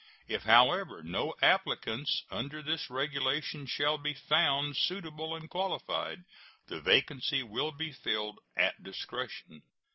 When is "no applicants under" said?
1.03-2.63